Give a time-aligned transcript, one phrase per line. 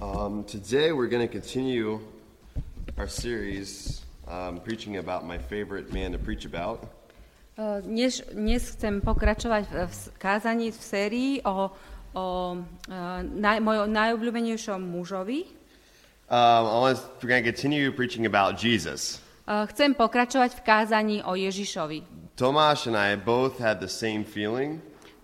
[0.00, 1.98] Um, today we're going to continue
[2.98, 6.86] our series um, preaching about my favorite man to preach about.
[7.58, 11.74] Uh, Dnes, dnes chcem pokračovať v, kázaní v sérii o,
[12.14, 15.50] o uh, naj, mojom najobľúbenejšom mužovi.
[16.30, 19.18] Um, I want to continue preaching about Jesus.
[19.50, 22.06] Uh, Chcem pokračovať v kázaní o Ježišovi.
[22.38, 24.78] Tomasz and I both had the same feeling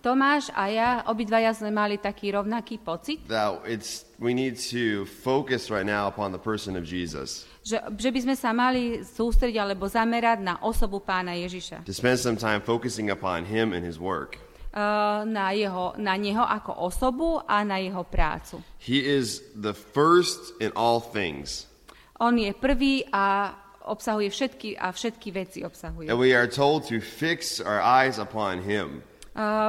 [0.05, 5.73] Tomáš a ja, obidvaja sme mali taký rovnaký pocit, that it's we need to focus
[5.73, 7.49] right now upon the person of Jesus.
[7.65, 11.89] že, že by sme sa mali sústrediť alebo zamerať na osobu pána Ježiša.
[11.89, 14.37] To spend some time focusing upon him and his work.
[14.77, 18.61] Uh, Na, jeho, na neho ako osobu a na jeho prácu.
[18.77, 21.65] He is the first in all things.
[22.21, 23.57] On je prvý a
[23.89, 26.13] obsahuje všetky a všetky veci obsahuje.
[26.13, 29.01] And we are told to fix our eyes upon him.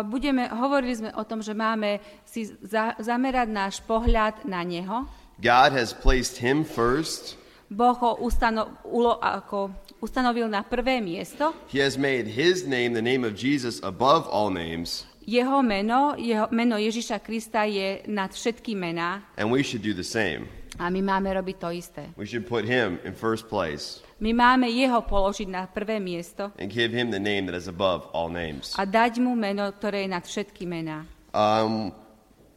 [0.05, 5.09] Budeme, hovorili sme o tom, že máme si za, zamerať náš pohľad na Neho.
[5.41, 7.33] God has placed him first.
[7.65, 11.49] Boh ho ustano, ulo, ako, ustanovil na prvé miesto.
[11.65, 16.45] He has made his name, the name of Jesus, above all names, Jeho meno, jeho
[16.53, 20.45] meno Ježiša Krista je nad všetky mená and we should do the same.
[20.77, 22.03] a my máme robiť to isté.
[22.13, 26.71] We should put him in first place My máme jeho položiť na prvé miesto and
[26.71, 28.71] give him the name that is above all names.
[28.79, 31.03] a dať mu meno, ktoré je nad všetky mená.
[31.35, 31.91] Um,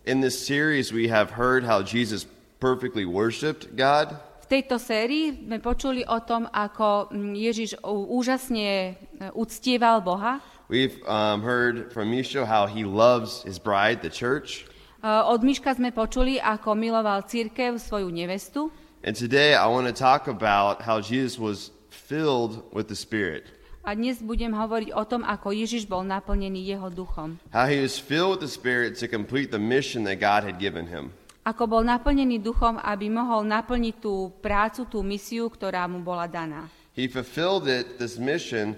[0.07, 2.31] in this series, we have heard how Jesus
[2.63, 4.15] perfectly worshiped God.
[4.47, 8.93] V tejto sérii sme počuli o tom, ako mm, Ježiš úžasne e,
[9.35, 10.39] uctieval Boha.
[10.69, 14.69] We've um, heard from Misho how he loves his bride, the church.
[15.01, 18.69] Uh, Od Miška sme počuli, ako miloval církev svoju nevestu.
[19.01, 23.49] And today, I want to talk about how Jesus was filled with the Spirit.
[23.89, 27.41] A dnes budem hovoriť o tom, ako Ježiš bol naplnený jeho duchom.
[27.49, 30.85] How he was filled with the Spirit to complete the mission that God had given
[30.85, 31.17] him.
[31.49, 36.69] Ako bol naplnený duchom, aby mohol naplniť tú prácu, tú misiu, ktorá mu bola daná.
[36.93, 38.77] He fulfilled it, this mission,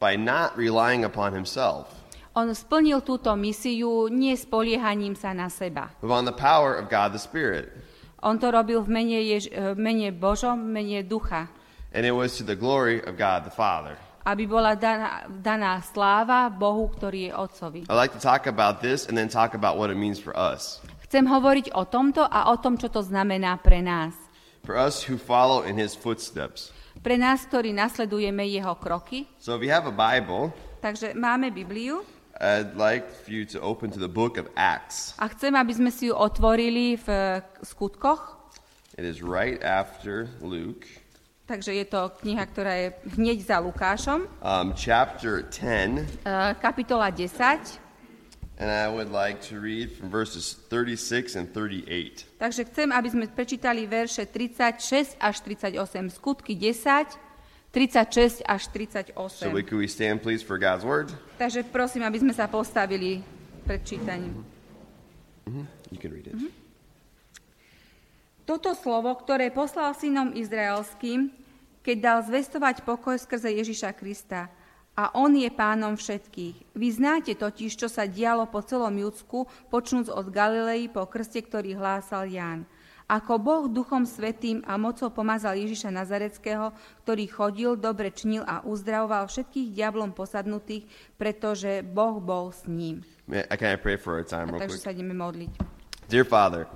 [0.00, 1.92] by not relying upon himself,
[2.32, 5.92] On splnil túto misiu nie spoliehaním sa na seba.
[6.00, 7.68] but on the power of God the Spirit.
[8.24, 11.52] On to robil v mene, Jež- eh, v mene Božom, v mene ducha.
[11.92, 13.98] And it was to the glory of God the Father.
[14.24, 17.80] Aby bola daná, daná sláva Bohu, ktorý je Otcovi.
[17.90, 20.80] I'd like to talk about this and then talk about what it means for us.
[21.10, 24.14] Chcem hovoriť o tomto a o tom, čo to znamená pre nás.
[24.62, 26.70] For us who follow in his footsteps.
[27.00, 29.24] Pre nás, ktorí nasledujeme jeho kroky.
[29.40, 32.04] So if you have a Bible, Takže máme Bibliu
[32.40, 35.12] I'd like for you to open to the book of Acts.
[35.20, 38.52] a chcem, aby sme si ju otvorili v eh, skutkoch.
[38.96, 40.84] It is right after Luke,
[41.44, 42.88] Takže je to kniha, ktorá je
[43.18, 44.22] hneď za Lukášom.
[44.38, 46.06] um, chapter 10.
[46.22, 47.89] Eh, Kapitola 10.
[48.60, 52.28] And I would like to read from verses 36 and 38.
[52.36, 55.80] Takže chcem, aby sme prečítali verše 36 až 38.
[56.12, 57.08] Skutky 10,
[57.72, 59.16] 36 až 38.
[59.16, 61.08] So we, could we stand, please, for God's word?
[61.40, 63.24] Takže prosím, aby sme sa postavili
[63.64, 64.44] pred čítaním.
[65.88, 66.36] You can read it.
[68.44, 71.32] Toto slovo, ktoré poslal synom izraelským,
[71.80, 74.52] keď dal zvestovať pokoj skrze Ježiša Krista.
[75.00, 76.76] A on je pánom všetkých.
[76.76, 81.72] Vy znáte totiž, čo sa dialo po celom Judsku, počnúc od Galilei po krste, ktorý
[81.72, 82.68] hlásal Ján.
[83.08, 89.24] Ako Boh duchom svetým a mocou pomazal Ježiša Nazareckého, ktorý chodil, dobre činil a uzdravoval
[89.24, 90.84] všetkých diablom posadnutých,
[91.16, 93.00] pretože Boh bol s ním.
[93.32, 94.84] I can I pray for our time A real takže quick?
[94.84, 95.52] sa ideme modliť.
[96.12, 96.68] Dear Father,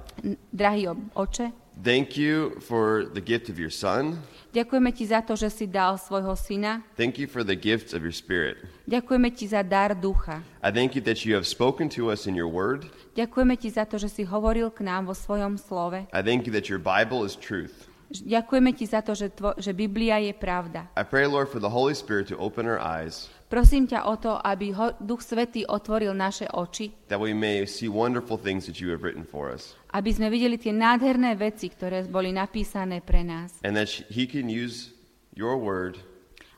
[0.49, 1.53] Drahý oče,
[1.83, 4.23] thank you for the gift of your Son.
[4.55, 6.87] Ďakujeme ti za to, že si dal svojho syna.
[6.95, 8.63] Thank you for the gifts of your Spirit.
[8.87, 10.47] Ďakujeme ti za dar ducha.
[10.63, 12.87] I thank you that you have spoken to us in your word.
[13.19, 16.07] Ďakujeme ti za to, že si hovoril k nám vo svojom slove.
[16.15, 17.91] I thank you that your Bible is truth.
[18.15, 20.87] Ďakujeme ti za to, že, tvo, že Biblia je pravda.
[20.95, 24.35] I pray, Lord, for the Holy Spirit to open our eyes, Prosím ťa o to,
[24.35, 28.91] aby ho, Duch Svetý otvoril naše oči, that we may see wonderful things that you
[28.91, 33.55] have written for us, aby sme videli tie nádherné veci, ktoré boli napísané pre nás.
[33.63, 34.91] and that He can use
[35.37, 36.01] your word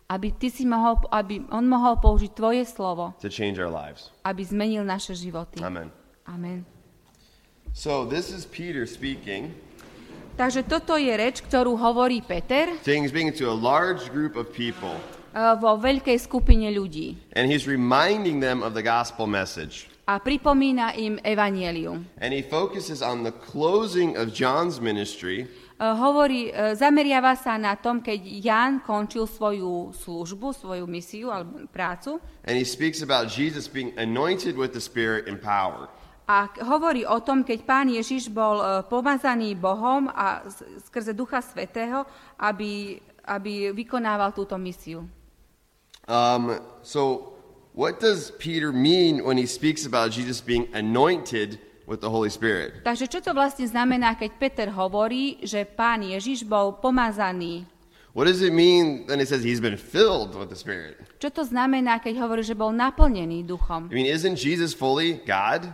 [0.07, 4.15] Aby, ty si mohol, aby on mohol použiť tvoje slovo, to change our lives.
[4.23, 5.59] aby zmenil naše životy.
[5.59, 5.91] Amen.
[6.31, 6.63] Amen.
[7.75, 9.53] So, this is Peter speaking.
[10.39, 14.53] Takže toto je reč, ktorú hovorí Peter Saying he's speaking to a large group of
[14.55, 14.95] people,
[15.61, 17.17] vo veľkej skupine ľudí.
[17.37, 19.87] and he's reminding them of the gospel message.
[20.07, 22.07] a pripomína im evanielium.
[22.23, 27.77] And he focuses on the closing of John's ministry E, Hovorí, e, zameriava sa na
[27.77, 32.17] tom, keď Ján končil svoju službu, svoju misiu alebo prácu
[32.49, 35.93] and he speaks about Jesus being anointed with the Spirit and power.
[36.27, 40.49] A hovorí o tom, keď pán Ježiš bol e, pomazaný Bohom a
[40.81, 42.09] skrze Ducha Svetého,
[42.41, 42.97] aby,
[43.29, 45.05] aby vykonával túto misiu.
[46.07, 47.35] Um, so,
[47.75, 52.87] what does Peter mean when he speaks about Jesus being anointed with the Holy Spirit?
[52.87, 57.67] Takže čo to vlastne znamená, keď Peter hovorí, že pán Ježiš bol pomazaný?
[58.17, 60.97] What does it mean when he says he's been filled with the Spirit?
[61.21, 63.93] Čo to znamená, keď hovorí, že bol naplnený duchom?
[63.93, 65.69] I mean, isn't Jesus fully God?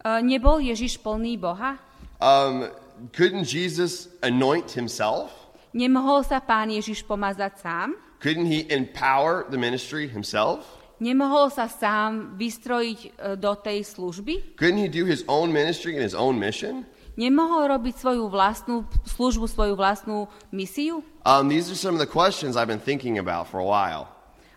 [0.00, 1.76] E, Nebol Ježiš plný Boha?
[2.22, 2.72] Um,
[3.12, 5.34] couldn't Jesus anoint himself?
[5.76, 8.03] Nemohol sa pán Ježiš pomazať sám?
[8.24, 10.64] Couldn't he empower the ministry himself?
[10.96, 14.56] Nemohol sa sám vystrojiť e, do tej služby?
[14.56, 16.88] Couldn't he do his own ministry and his own mission?
[17.20, 21.04] Nemohol robiť svoju vlastnú službu, svoju vlastnú misiu?
[21.28, 24.08] Um, these are some of the questions I've been thinking about for a while.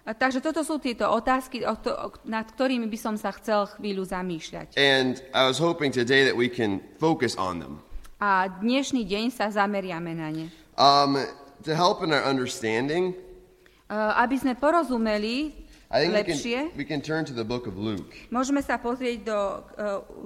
[0.08, 1.68] A Takže toto sú tieto otázky,
[2.24, 4.80] nad ktorými by som sa chcel chvíľu zamýšľať.
[4.80, 7.84] And I was hoping today that we can focus on them.
[8.24, 10.48] A dnešný deň sa zameriame na ne.
[10.80, 11.20] Um,
[11.68, 13.12] to help in our understanding,
[13.88, 15.56] E, Aby sme porozumeli
[15.88, 18.12] I think we lepšie, can, we can turn to the book of Luke.
[18.28, 19.60] môžeme sa pozrieť do e,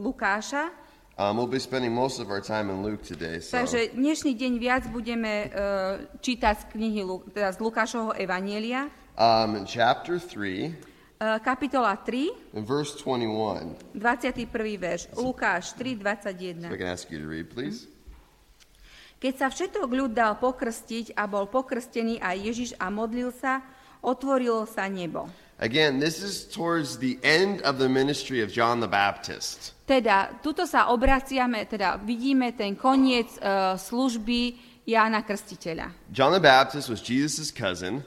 [0.01, 0.73] Lukáša.
[1.21, 3.37] Um, we'll be spending most of our time in Luke today.
[3.37, 3.61] So.
[3.61, 5.59] Takže dnešný deň viac budeme e,
[6.17, 10.73] čítať z knihy, teda z Lukášovho Evanielia, Um, chapter 3,
[11.21, 13.77] E, kapitola 3, in verse 21.
[13.93, 14.49] 21.
[14.81, 16.73] verš, Lukáš 3, If I 21.
[16.73, 17.85] can ask you to read, please.
[19.21, 23.61] Keď sa všetok ľud dal pokrstiť a bol pokrstený aj Ježiš a modlil sa,
[24.01, 25.29] otvorilo sa nebo.
[25.61, 29.77] Again, this is towards the end of the ministry of John the Baptist.
[29.85, 34.57] Teda, tuto sa obraciame, teda vidíme ten koniec e, služby
[34.89, 36.09] Jána Krstiteľa.
[36.09, 38.01] John the Baptist was Jesus' cousin,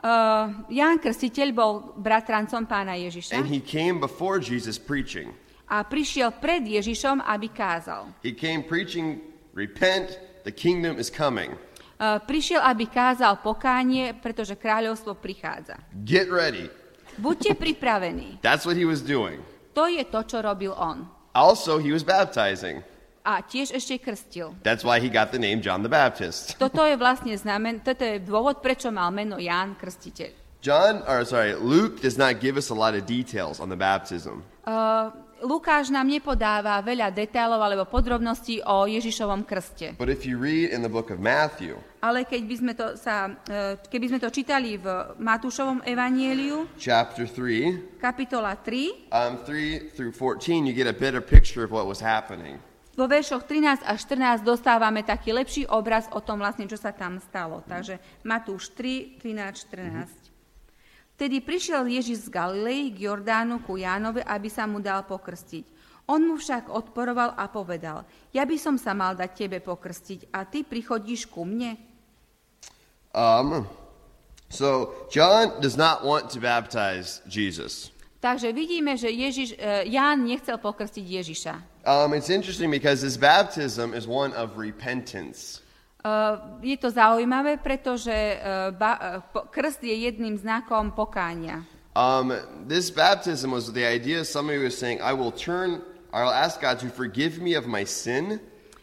[0.00, 5.28] Uh, Ján Krstiteľ bol bratrancom pána Ježiša and he came before Jesus preaching.
[5.68, 8.08] a prišiel pred Ježišom, aby kázal.
[8.24, 9.20] He came preaching,
[9.52, 11.56] Repent, the kingdom is coming.
[12.00, 15.76] Uh, prišiel, aby kázal pokánie, pretože kráľovstvo prichádza.
[16.00, 16.72] Get ready.
[17.20, 18.38] Buďte pripravení.
[18.46, 19.44] That's what he was doing.
[19.76, 21.04] To je to, čo robil on.
[21.36, 22.80] Also, he was baptizing.
[23.20, 24.56] A tiež ešte krstil.
[24.64, 26.56] That's why he got the name John the Baptist.
[26.62, 30.40] Toto je vlastne znamen, toto je dôvod, prečo mal meno Ján Krstiteľ.
[30.60, 34.44] John, or sorry, Luke does not give us a lot of details on the baptism.
[34.64, 35.08] Uh,
[35.40, 39.96] Lukáš nám nepodáva veľa detailov alebo podrobností o Ježišovom krste.
[39.96, 43.28] But if you read in the book of Matthew, Ale keď by sme to, sa,
[43.28, 44.88] uh, keby sme to čítali v
[45.20, 51.60] Matúšovom evanieliu, chapter 3, kapitola 3, um, 3 through 14, you get a better picture
[51.60, 52.56] of what was happening.
[53.00, 57.16] vo veršoch 13 až 14 dostávame taký lepší obraz o tom vlastne, čo sa tam
[57.16, 57.64] stalo.
[57.64, 57.96] Takže
[58.28, 60.19] Matúš 3, 13, 14.
[61.20, 65.68] Vtedy prišiel Ježiš z Galilei k Jordánu ku Jánovi, aby sa mu dal pokrstiť.
[66.08, 70.48] On mu však odporoval a povedal, ja by som sa mal dať tebe pokrstiť a
[70.48, 71.76] ty prichodíš ku mne?
[73.12, 73.68] Um,
[74.48, 77.92] so, John does not want to baptize Jesus.
[78.24, 81.84] Takže vidíme, že Ježiš, e, Ján nechcel pokrstiť Ježiša.
[81.84, 85.60] Um, it's interesting because this baptism is one of repentance.
[86.00, 91.60] Uh, je to zaujímavé, pretože uh, po, krst je jedným znakom pokánia.
[91.92, 92.32] Um,
[92.64, 96.88] this baptism was the idea somebody was saying, I will turn, I'll ask God to
[96.88, 98.40] forgive me of my sin,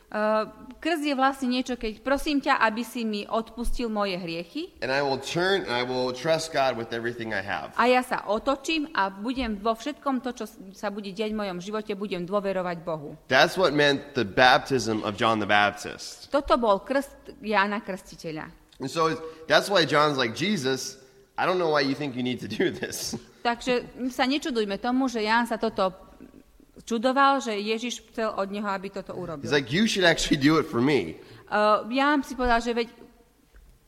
[0.07, 0.47] Uh,
[0.77, 5.01] krst je vlastne niečo, keď prosím ťa, aby si mi odpustil moje hriechy and I
[5.01, 7.73] will turn and I will trust God with everything I have.
[7.75, 11.57] a ja sa otočím a budem vo všetkom to, čo sa bude diať v mojom
[11.59, 13.17] živote, budem dôverovať Bohu.
[13.27, 16.29] That's what meant the baptism of John the Baptist.
[16.29, 18.49] Toto bol krst Jána Krstiteľa.
[18.79, 19.17] And so
[19.49, 21.01] that's why John's like, Jesus,
[21.37, 23.17] I don't know why you think you need to do this.
[23.47, 26.06] Takže sa nečudujme tomu, že Ján sa toto
[26.85, 29.45] čudoval, že Ježiš chcel od neho, aby toto urobil.
[29.45, 31.17] He's like, you should actually do it for me.
[31.47, 32.87] Uh, Ján si povedal, že veď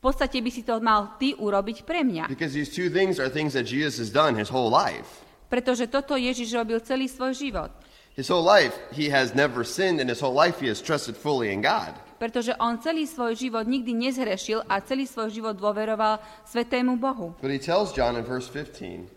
[0.00, 2.32] podstate by si to mal ty urobiť pre mňa.
[2.32, 5.22] Because these two things are things that Jesus has done his whole life.
[5.52, 7.70] Pretože toto Ježiš robil celý svoj život.
[8.16, 11.52] His whole life, he has never sinned, and his whole life, he has trusted fully
[11.52, 11.92] in God.
[12.20, 17.32] Pretože on celý svoj život nikdy nezhrešil a celý svoj život dôveroval Svetému Bohu.
[17.40, 19.08] But he tells John in verse 15,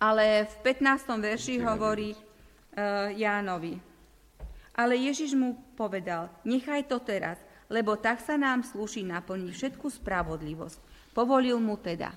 [0.00, 1.16] Ale v 15.
[1.20, 2.12] verši hovorí
[3.16, 3.80] Jánovi.
[4.76, 10.78] Ale Ježiš mu povedal, nechaj to teraz, lebo tak sa nám slúši naplniť všetku spravodlivosť.
[11.16, 12.12] Povolil mu teda.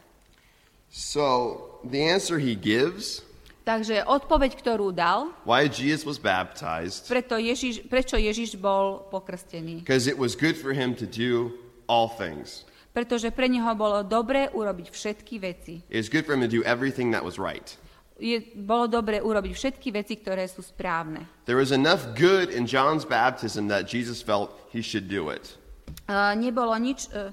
[0.92, 3.24] So the answer he gives,
[3.60, 9.86] Takže odpoveď, ktorú dal, why Jesus was baptized, preto Ježiš, prečo Ježiš bol pokrstený.
[9.86, 11.54] because it was good for him to do
[11.86, 12.66] all things.
[12.90, 15.86] Pretože pre neho bolo dobré urobiť všetky veci.
[15.94, 17.78] It was good for him to do everything that was right.
[18.20, 21.26] Je, bolo dobre urobiť všetky veci, ktoré sú správne.
[21.48, 25.58] There was enough good in John's baptism that Jesus felt he should do it.
[26.06, 27.10] Uh, nebolo nič...
[27.10, 27.32] Uh,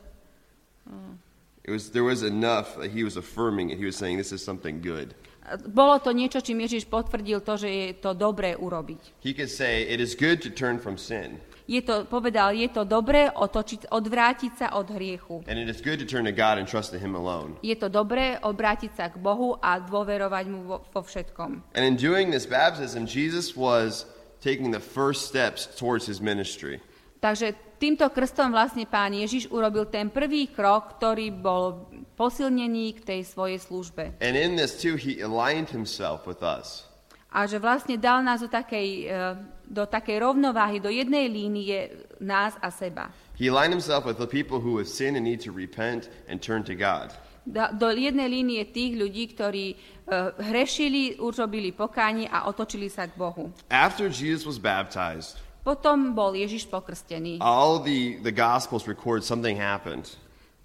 [1.67, 3.79] It was, there was enough that he was affirming it.
[3.79, 5.19] He was saying, This is something good.
[5.67, 9.23] bolo to niečo, čím Ježiš potvrdil to, že je to dobré urobiť.
[9.23, 12.87] He could say, It is good to turn from sin, Je to, povedal, je to
[12.87, 15.43] dobré otočiť, odvrátiť sa od hriechu.
[15.51, 17.59] and it is good to turn to God and trust in Him alone.
[17.67, 21.75] Je to dobré obrátiť sa k Bohu a dôverovať mu vo, vo všetkom.
[21.75, 24.07] And in doing this baptism, Jesus was
[24.39, 26.79] taking the first steps towards his ministry.
[27.19, 33.21] Takže týmto krstom vlastne pán Ježiš urobil ten prvý krok, ktorý bol posilnený k tej
[33.27, 34.23] svojej službe.
[34.23, 36.87] And in this, too, he aligned himself with us.
[37.35, 39.35] A že vlastne dal nás do takej, eh,
[39.67, 41.91] do takej rovnováhy, do jednej línie
[42.23, 43.11] nás a seba.
[43.37, 46.65] He aligned himself with the people who have sinned and need to repent and turn
[46.65, 47.13] to God.
[47.47, 49.77] Da- Do jednej línie tých ľudí, ktorí
[50.11, 53.53] uh, hrešili, urobili pokánie a otočili sa k Bohu.
[53.71, 57.43] After Jesus was baptized, Potom bol Ježiš pokrstený.
[57.43, 60.15] all the, the Gospels record something happened.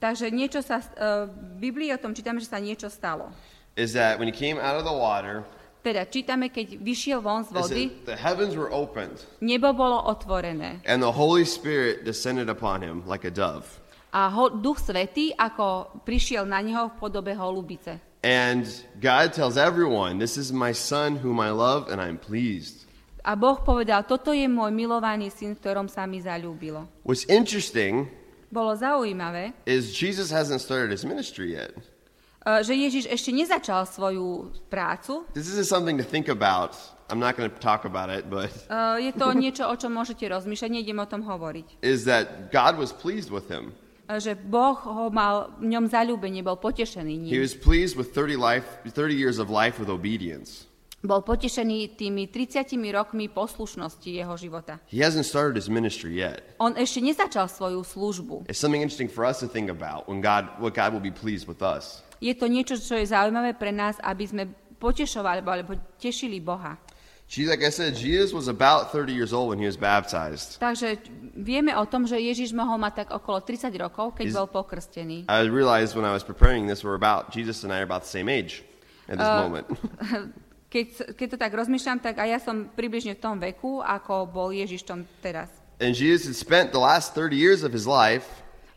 [0.01, 3.29] Takže niečo sa, uh, v Biblii o tom čítame, že sa niečo stalo.
[3.77, 5.45] Is that when he came out of the water,
[5.81, 10.77] Teda čítame, keď vyšiel von z vody, that the heavens were opened, nebo bolo otvorené.
[10.85, 13.65] and the Holy Spirit descended upon him like a dove.
[14.13, 17.97] A ho, Duch Svetý, ako prišiel na neho v podobe holubice.
[18.21, 18.69] And
[19.01, 22.85] God tells everyone, This is my son whom I love, and I'm pleased.
[23.25, 26.89] A Boh povedal, toto je môj milovaný syn, v ktorom sa mi zalúbilo.
[27.05, 28.09] What's interesting
[28.51, 31.71] Bolo zaujímavé, is Jesus hasn't started his ministry yet.
[32.41, 35.25] E, že Ježiš ešte nezačal svoju prácu.
[35.33, 36.73] This isn't something to think about.
[37.11, 40.23] I'm not going to talk about it, but E, Je to niečo, o čom môžete
[40.27, 41.83] rozmýšľať, nejdem o tom hovoriť.
[41.83, 43.75] is that God was pleased with him.
[44.07, 47.43] E, Že Boh ho mal v ňom zalúbenie, bol potešený He ním.
[47.43, 50.65] was pleased with 30, life, 30 years of life with obedience.
[51.01, 54.77] Bol potešený tými 30 rokmi poslušnosti jeho života.
[54.85, 56.45] He hasn't started his ministry yet.
[56.61, 58.45] On ešte nezačal svoju službu.
[58.45, 61.49] It's something interesting for us to think about when God, what God will be pleased
[61.49, 62.05] with us.
[62.21, 64.43] Je to niečo, čo je zaujímavé pre nás, aby sme
[64.77, 66.77] potešovali alebo tešili Boha.
[67.31, 70.59] Jesus, like I said, Jesus was about 30 years old when he was baptized.
[70.59, 70.99] Takže
[71.31, 75.31] vieme o tom, že Ježiš mohol mať tak okolo 30 rokov, keď Is- bol pokrstený.
[75.31, 78.11] I realized when I was preparing this, we're about, Jesus and I are about the
[78.11, 78.67] same age
[79.07, 79.65] at this moment.
[80.71, 84.55] Keď, keď to tak rozmýšľam, tak aj ja som približne v tom veku, ako bol
[84.55, 85.51] Ježiš tom teraz.
[85.83, 88.23] And Jesus had spent the last 30 years of his life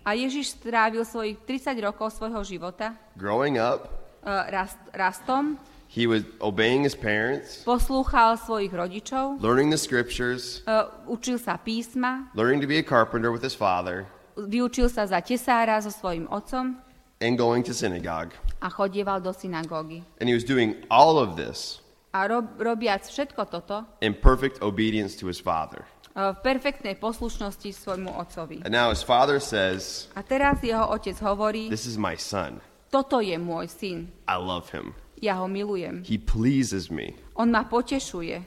[0.04, 3.88] A Ježiš strávil svojich 30 rokov svojho života growing up.
[4.22, 5.56] uh, rast, rastom,
[5.88, 12.28] He was obeying his parents, poslúchal svojich rodičov, learning the scriptures, uh, učil sa písma,
[12.34, 14.02] learning to be a carpenter with his father,
[14.34, 16.82] vyučil sa za tesára so svojim otcom
[17.22, 18.34] and going to synagogue.
[18.58, 20.02] a chodieval do synagógy.
[20.18, 21.78] And he was doing all of this
[22.10, 25.86] A rob, robiac všetko toto in perfect obedience to his father.
[26.14, 28.62] Uh, v perfektnej poslušnosti svojmu otcovi.
[28.64, 32.62] And now his father says, A teraz jeho otec hovorí, This is my son.
[32.90, 34.94] toto je môj syn, I love him.
[35.18, 36.02] ja ho milujem.
[36.06, 37.14] He pleases me.
[37.34, 38.42] On ma potešuje.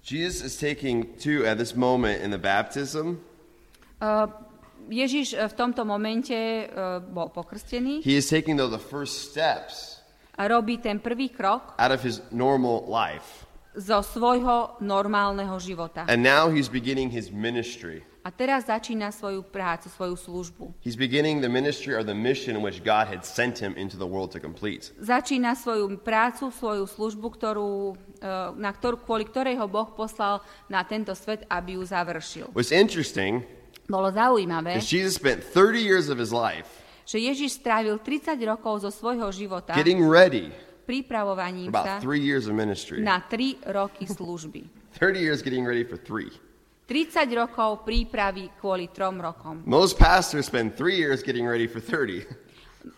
[0.00, 3.20] Jesus is taking, too, at this moment in the baptism,
[4.00, 4.32] Uh,
[4.88, 10.00] Ježiš uh, v tomto momente uh, bol pokrstený he is taking, though, the first steps
[10.40, 13.44] a robí ten prvý krok out of his normal life.
[13.74, 16.06] Zo svojho normálneho života.
[16.10, 18.02] And now he's beginning his ministry.
[18.20, 20.64] A teraz začína svoju prácu, svoju službu.
[20.84, 24.36] He's beginning the ministry or the mission which God had sent him into the world
[24.36, 24.92] to complete.
[25.00, 30.84] Začína svoju prácu, svoju službu, ktorú, uh, na ktorú, kvôli ktorej ho Boh poslal na
[30.84, 32.52] tento svet, aby ju završil.
[32.52, 33.40] What's interesting
[33.90, 36.68] Bolo zaujímavé, is Jesus spent 30 years of his life
[37.10, 40.54] že Ježiš strávil 30 rokov zo svojho života getting ready
[40.90, 42.98] pripravovaním sa about three years of ministry.
[42.98, 44.66] na 3 roky služby.
[44.98, 46.34] 30 years getting ready for three.
[46.90, 49.62] 30 rokov prípravy kvôli trom rokom.
[49.62, 52.26] Most pastors spend three years getting ready for 30.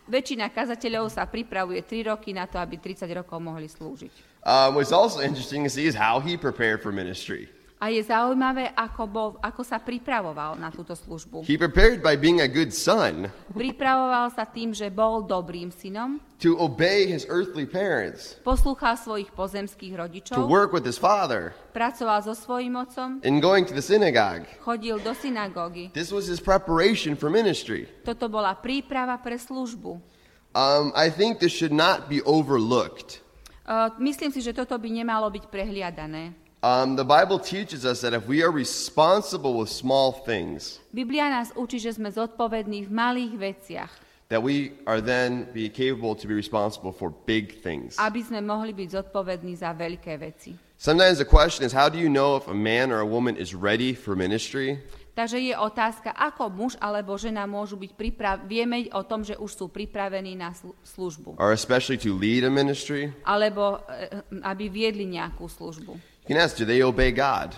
[0.08, 4.32] Väčšina kazateľov sa pripravuje 3 roky na to, aby 30 rokov mohli slúžiť.
[4.48, 7.52] Um, what's also interesting to see is how he prepared for ministry.
[7.82, 11.42] A je zaujímavé, ako, bol, ako sa pripravoval na túto službu.
[11.42, 16.54] He prepared by being a good son Pripravoval sa tým, že bol dobrým synom, to
[16.62, 22.38] obey his earthly parents, poslúchal svojich pozemských to rodičov, work with his father, pracoval so
[22.38, 24.46] svojím otcom, and going to the synagogue.
[24.62, 25.90] chodil do synagógy.
[25.90, 27.90] This was his preparation for ministry.
[28.06, 29.98] Toto bola príprava pre službu.
[30.54, 33.18] Um, I think this should not be overlooked.
[33.66, 36.41] Uh, myslím si, že toto by nemalo byť prehliadané.
[36.62, 41.50] Um, the Bible teaches us that if we are responsible with small things, Biblia nás
[41.58, 43.90] učí, že sme zodpovední v malých veciach.
[44.30, 47.98] that we are then be capable to be responsible for big things.
[47.98, 50.54] aby sme mohli byť zodpovední za veľké veci.
[50.78, 53.58] Sometimes the question is, how do you know if a man or a woman is
[53.58, 54.78] ready for ministry?
[55.12, 58.48] Takže je otázka, ako muž alebo žena môžu byť priprav...
[58.48, 61.36] Vieme o tom, že už sú pripravení na slu- službu.
[61.36, 63.12] or especially to lead a ministry?
[63.26, 66.11] Alebo eh, aby viedli nejakú službu.
[66.22, 67.56] You can ask, do they obey God?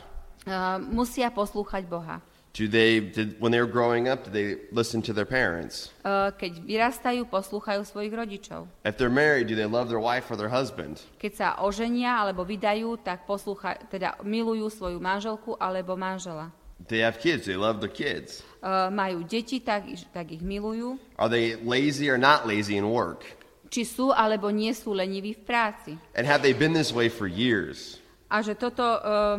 [0.49, 2.25] Uh, musia poslúchať Boha.
[2.54, 5.92] Do they, did, when they were growing up, did they listen to their parents?
[6.00, 8.64] Uh, keď vyrastajú, poslúchajú svojich rodičov.
[8.88, 11.04] If they're married, do they love their wife or their husband?
[11.21, 16.49] Keď sa oženia alebo vydajú, tak poslúcha, teda milujú svoju manželku alebo manžela.
[16.88, 18.40] They have kids, they love their kids.
[18.64, 20.97] Uh, majú deti, tak, tak ich milujú.
[21.21, 23.28] Are they lazy or not lazy in work?
[23.68, 25.92] Či sú alebo nie sú leniví v práci.
[26.16, 27.99] And have they been this way for years?
[28.35, 29.38] A že toto, uh,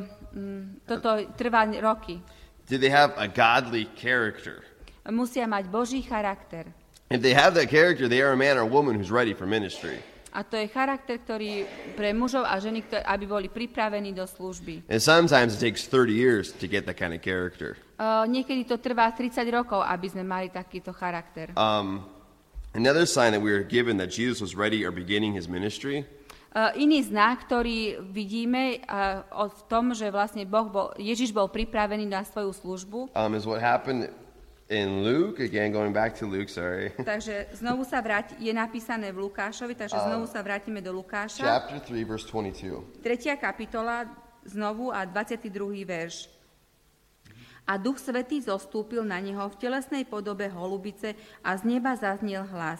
[0.88, 2.24] toto trvá roky.
[2.72, 4.64] Do they have a godly character?
[5.12, 6.72] Musia mať Boží charakter.
[7.12, 10.00] If they have that character, they are a man or woman who's ready for ministry.
[10.32, 14.88] A to je charakter, ktorý pre mužov a ženy, ktoré, aby boli pripravení do služby.
[14.88, 17.75] And sometimes it takes 30 years to get that kind of character.
[18.00, 21.52] Uh, niekedy to trvá 30 rokov, aby sme mali takýto charakter.
[21.60, 22.04] Um,
[22.72, 26.08] another sign that we are given that Jesus was ready or beginning his ministry
[26.80, 28.80] iný znak, ktorý vidíme
[29.36, 33.00] o v tom, že vlastne boh bol, Ježiš bol pripravený na svoju službu.
[33.12, 34.08] um, is what happened
[34.72, 35.44] in Luke.
[35.44, 36.96] Again, going back to Luke, sorry.
[37.12, 41.44] Takže znovu sa vráti, je napísané v Lukášovi, takže znovu sa vrátime do Lukáša.
[41.44, 43.04] Chapter 3, verse 22.
[43.04, 43.36] 3.
[43.38, 44.10] kapitola,
[44.48, 45.52] znovu a 22.
[45.86, 46.32] verš.
[47.66, 52.78] A Duch Svetý zostúpil na neho v telesnej podobe holubice a z neba zaznel hlas.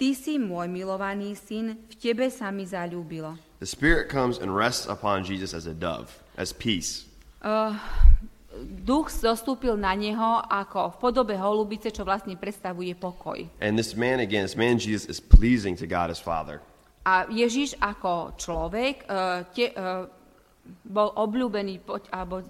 [0.00, 3.36] Ty si môj milovaný syn, v tebe sa mi zalúbilo.
[3.60, 7.04] The Spirit comes and rests upon Jesus as a dove, as peace.
[7.44, 7.76] Uh,
[8.80, 13.44] duch zostúpil na neho ako v podobe holubice, čo vlastne predstavuje pokoj.
[13.60, 16.64] And this man, again, this man Jesus, is pleasing to God as Father.
[17.04, 20.08] A Ježiš ako človek uh, te, uh,
[20.80, 22.40] bol obľúbený poď, alebo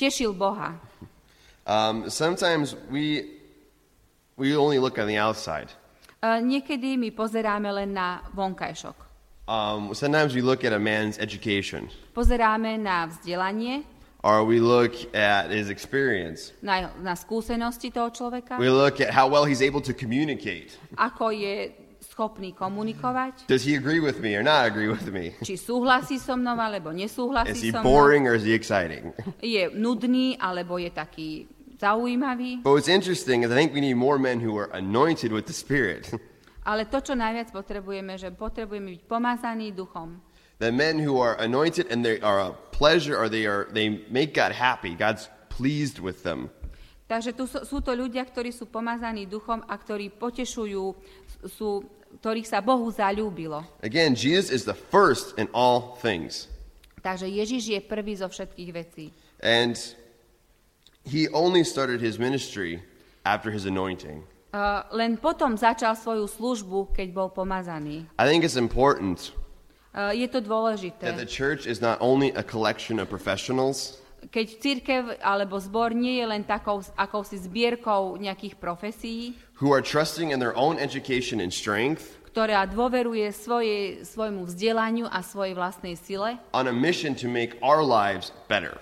[0.00, 0.80] tešil Boha.
[1.68, 3.36] Um, sometimes we,
[4.40, 5.68] we only look on the outside.
[6.16, 8.96] Uh, niekedy my pozeráme len na vonkajšok.
[9.46, 13.84] Um, sometimes we look at a man's education, Pozeráme na vzdelanie,
[14.26, 16.50] or we look at his experience.
[16.64, 20.74] na, na skúsenosti toho človeka, We look at how well he's able to communicate.
[20.98, 21.70] ako je
[22.02, 25.30] schopný komunikovať, Does he agree with me or not agree with me?
[25.46, 29.14] či súhlasí so mnou, alebo Is nesúhlasí he so mnou, boring or is he exciting?
[29.38, 32.64] je nudný, alebo je taký zaujímavý.
[32.64, 35.56] But what's interesting is I think we need more men who are anointed with the
[35.56, 36.08] Spirit.
[36.70, 40.18] Ale to, čo najviac potrebujeme, že potrebujeme byť pomazaní duchom.
[40.58, 44.34] the men who are anointed and they are a pleasure or they are they make
[44.34, 44.94] God happy.
[44.94, 46.50] God's pleased with them.
[47.06, 50.84] Takže tu sú, sú to ľudia, ktorí sú pomazaní duchom a ktorí potešujú,
[51.46, 51.86] sú,
[52.18, 53.62] ktorých sa Bohu zalúbilo.
[53.78, 56.50] Again, Jesus is the first in all things.
[57.06, 59.14] Takže Ježiš je prvý zo všetkých vecí.
[59.38, 59.78] And
[61.06, 62.82] he only started his ministry
[63.24, 64.26] after his anointing.
[64.52, 68.10] Uh, len potom začal svoju službu, keď bol pomazaný.
[68.18, 69.32] I think it's important
[69.96, 71.24] Uh, je to that the dôležité.
[71.24, 73.96] church is not only a collection of professionals,
[74.28, 80.34] Keď církev alebo zbor nie je len takou akousi zbierkou nejakých profesí, who are trusting
[80.34, 86.36] in their own education and strength ktorá dôveruje svoje, svojmu vzdelaniu a svojej vlastnej sile
[86.52, 88.76] on a mission to make our lives better.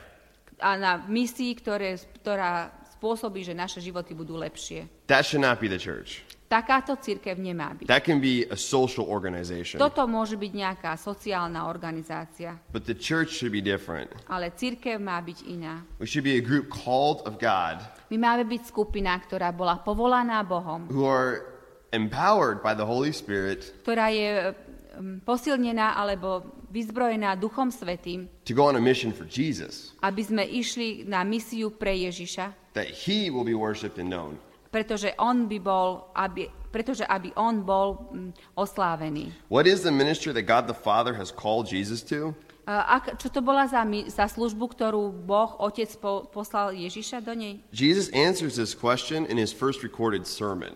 [0.61, 4.87] A na misii, ktoré, ktorá spôsobí, že naše životy budú lepšie.
[5.11, 6.25] That should not be the church.
[6.45, 7.89] Takáto církev nemá byť.
[7.91, 9.81] That can be a social organization.
[9.81, 14.13] Toto môže byť nejaká sociálna organizácia, But the church should be different.
[14.31, 15.83] ale církev má byť iná.
[15.99, 20.45] We should be a group called of God My máme byť skupina, ktorá bola povolaná
[20.47, 21.49] Bohom, who are
[21.91, 24.55] empowered by the Holy Spirit ktorá je
[24.95, 30.43] um, posilnená alebo vyzbrojená Duchom Svetým, to go on a mission for Jesus, aby sme
[30.43, 34.35] išli na misiu pre Ježiša, that he will be worshiped and known.
[34.75, 39.31] pretože on by bol, aby, pretože aby on bol mm, oslávený.
[39.47, 42.35] What is the ministry that God the Father has called Jesus to?
[42.67, 47.61] Ak, čo to bola za, za službu, ktorú Boh, Otec, po, poslal Ježiša do nej?
[47.71, 50.75] Jesus answers this question in his first recorded sermon.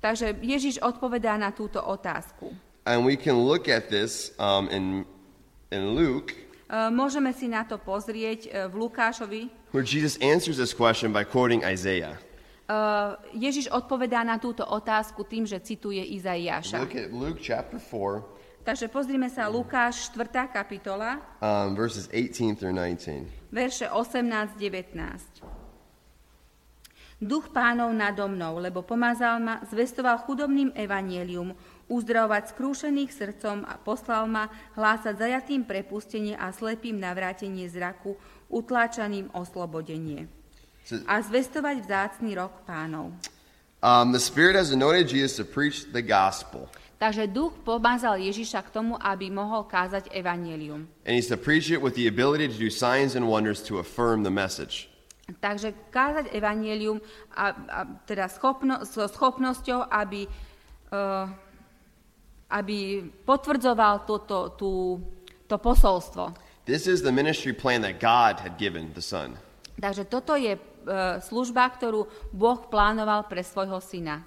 [0.00, 2.50] Takže Ježiš odpovedá na túto otázku.
[2.88, 5.06] And we can look at this um, in,
[5.76, 9.70] in Luke, E, Môžeme si na to pozrieť e, v Lukášovi.
[9.70, 12.18] where Jesus answers this question by quoting Isaiah.
[12.18, 12.74] E,
[13.38, 16.82] Ježiš odpovedá na túto otázku tým, že cituje Izaiáša.
[16.82, 18.34] Look at Luke chapter 4,
[18.66, 20.50] Takže pozrime sa Lukáš 4.
[20.50, 23.30] kapitola, um, verses 18 through 19.
[23.54, 24.98] verše 18-19.
[27.22, 31.54] Duch pánov nado mnou, lebo pomazal ma, zvestoval chudobným evanielium,
[31.86, 38.18] uzdravovať skrúšených srdcom a poslal ma hlásať zajatým prepustenie a slepým navrátenie zraku,
[38.50, 40.30] utláčaným oslobodenie.
[41.06, 43.10] A zvestovať vzácný rok pánov.
[43.82, 46.70] Um, the Spirit has anointed Jesus to preach the gospel.
[46.96, 50.88] Takže duch pomazal Ježiša k tomu, aby mohol kázať evanielium.
[51.04, 54.24] And he's to preach it with the ability to do signs and wonders to affirm
[54.24, 54.88] the message.
[55.26, 57.02] Takže kázať evanielium
[57.34, 60.24] a, a teda schopno, so schopnosťou, aby,
[60.94, 61.28] uh,
[62.50, 65.00] aby potvrdzoval toto, tú,
[65.46, 66.34] to posolstvo.
[66.66, 69.38] This is the ministry plan that God had given the Son.
[69.76, 74.24] Takže toto je uh, služba, ktorú Boh plánoval pre svojho syna.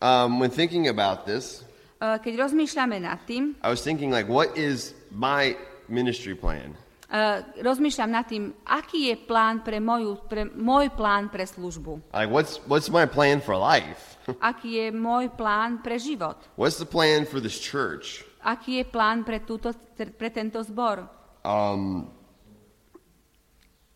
[0.00, 1.64] Um, when thinking about this,
[2.00, 5.52] Uh, keď rozmýšľame nad tým, I was thinking like, what is my
[5.84, 6.72] ministry plan?
[7.10, 12.14] Uh, rozmýšľam nad tým, aký je plán pre, moju, pre môj plán pre službu.
[12.14, 14.16] Like, what's what's my plan for life?
[14.38, 16.38] Aký je môj plán pre život.
[16.54, 18.22] what's the plan for this church?
[18.40, 21.04] Aký je plán pre, túto, pre tento zbor.
[21.44, 22.08] Um,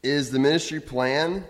[0.03, 1.45] is the ministry plan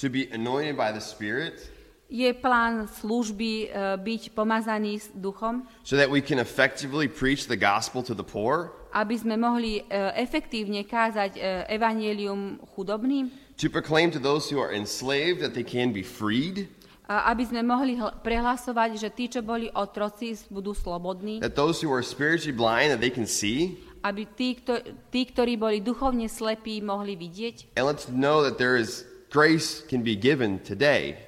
[0.00, 1.75] to be anointed by the Spirit
[2.06, 7.58] Je plán služby uh, byť pomazaný s duchom, so that we can effectively preach the
[7.58, 8.70] gospel to the poor?
[8.94, 14.70] aby sme mohli uh, efektívne kázať uh, evanielium chudobným, To proclaim to those who are
[14.70, 16.70] enslaved that they can be freed?
[17.10, 21.82] a aby sme mohli hl- prehlasovať, že tí, čo boli otroci, budú slobodní, That those
[21.82, 23.82] who are spiritually blind that they can see?
[24.06, 24.78] aby tí, kto,
[25.10, 27.74] tí, ktorí boli duchovne slepí, mohli vidieť.
[27.74, 29.02] And let's know that there is
[29.34, 31.18] grace can be given today.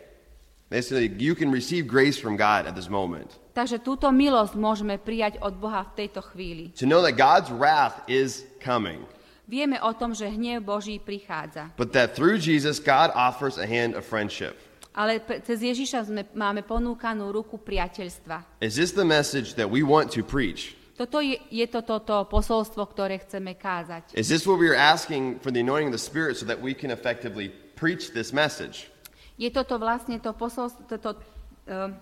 [0.68, 3.40] Basically, you can receive grace from God at this moment.
[3.56, 6.70] Takže túto milosť môžeme prijať od Boha v tejto chvíli.
[6.76, 9.02] To know that God's wrath is coming,
[9.48, 11.72] Vieme o tom, že hnev Boží prichádza.
[11.80, 14.60] but that through Jesus, God offers a hand of friendship.
[14.92, 18.60] Ale cez Ježiša sme, máme ponúkanú ruku priateľstva.
[18.60, 20.76] Is this the message that we want to preach?
[21.00, 24.12] Toto je, je to toto posolstvo, ktoré chceme kázať.
[24.18, 26.76] Is this what we are asking for the anointing of the Spirit so that we
[26.76, 28.92] can effectively preach this message?
[29.38, 31.22] Je toto vlastne to posolstvo, toto,
[31.70, 31.94] uh,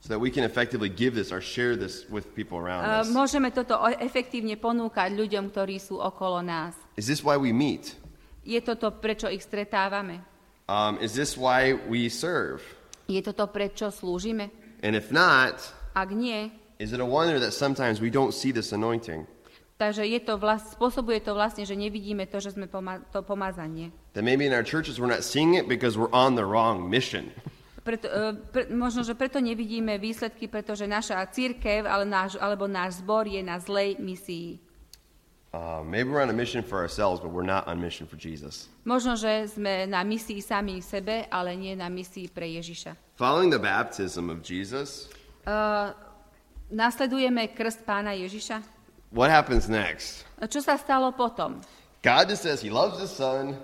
[0.00, 3.12] So that we can effectively give this or share this with people around uh, us?
[3.12, 6.72] môžeme toto efektívne ponúkať ľuďom, ktorí sú okolo nás.
[6.96, 8.00] Is this why we meet?
[8.40, 10.24] Je toto, prečo ich stretávame?
[10.72, 12.64] Um, is this why we serve?
[13.12, 14.48] Je toto, prečo slúžime?
[14.80, 15.60] And if not,
[15.92, 16.48] Ak nie,
[16.80, 19.28] is it a wonder that sometimes we don't see this anointing?
[19.80, 23.88] Takže je to vlast, spôsobuje to vlastne, že nevidíme to, že sme poma- to pomazanie.
[24.12, 27.32] That maybe in our churches we're not seeing it because we're on the wrong mission.
[27.80, 33.00] Preto, uh, pre, možno, že preto nevidíme výsledky, pretože naša církev ale náš, alebo náš
[33.00, 34.60] zbor je na zlej misii.
[35.50, 38.68] Uh, maybe we're on a mission for ourselves, but we're not on mission for Jesus.
[38.84, 43.18] Možno, že sme na misii sami sebe, ale nie na misii pre Ježiša.
[43.18, 45.08] Following the baptism of Jesus,
[45.40, 45.96] Uh,
[46.68, 48.60] nasledujeme krst pána Ježiša.
[49.10, 50.24] What happens next?
[50.40, 51.60] Čo sa stalo potom?
[52.00, 53.58] God just says He loves the Son.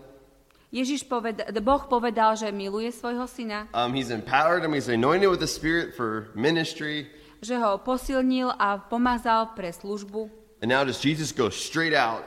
[0.68, 4.74] Ježiš poveda- Boh povedal, že miluje svojho syna, Um, he's empowered him.
[4.74, 7.08] He's anointed with the Spirit for ministry.
[7.40, 10.28] že ho posilnil a pomazal pre službu.
[10.60, 12.24] And now does Jesus go straight out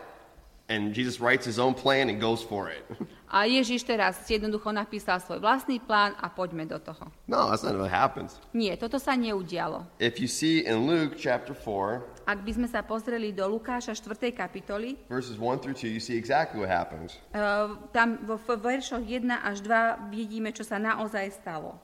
[0.69, 2.81] and Jesus writes his own plan and goes for it?
[3.29, 7.13] A Ježiš teraz jednoducho napísal svoj vlastný plán a poďme do toho.
[7.29, 8.41] No, that's not what happens.
[8.57, 9.85] Nie, toto sa neudialo.
[10.01, 14.29] If you see in Luke chapter 4, Ak by sme sa pozreli do Lukáša 4.
[14.29, 19.25] kapitoly, verses 1 through 2, you see exactly what uh, tam vo v veršoch 1
[19.33, 21.81] až 2 vidíme, čo sa naozaj stalo.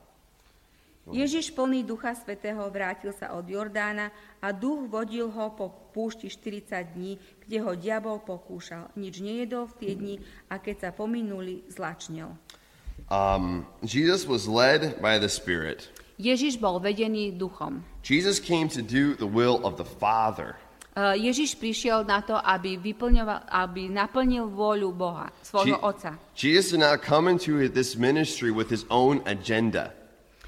[1.10, 6.94] Ježiš plný Ducha Svetého vrátil sa od Jordána a duch vodil ho po púšti 40
[6.94, 8.94] dní, kde ho diabol pokúšal.
[8.94, 10.16] Nič nejedol v tie dni
[10.50, 12.38] a keď sa pominuli, zlačnel.
[13.10, 15.90] Um, Jesus was led by the Spirit.
[16.15, 17.84] Ježiš bol vedený duchom.
[18.01, 20.56] Jesus came to do the will of the Father.
[20.95, 26.12] Uh, Ježiš prišiel na to, aby, vyplňoval, aby naplnil vôľu Boha, svojho Je- Otca.
[26.39, 29.91] Jesus did not come into this ministry with his own agenda.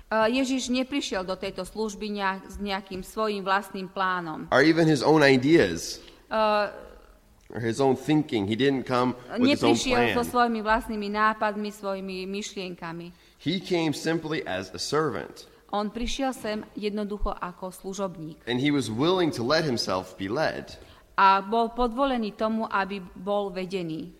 [0.08, 4.48] Uh, Ježiš neprišiel do tejto služby nejak, s nejakým svojim vlastným plánom.
[4.56, 6.00] or even his own ideas
[6.32, 6.72] Uh,
[7.52, 8.48] or his own thinking.
[8.48, 10.32] He didn't come with his own neprišiel so plan.
[10.32, 13.12] svojimi vlastnými nápadmi, svojimi myšlienkami.
[13.36, 18.88] He came simply as a servant, On prišiel sem jednoducho ako služobník and he was
[18.88, 20.80] willing to let himself be led.
[21.18, 24.14] a bol podvolený tomu, aby bol vedený.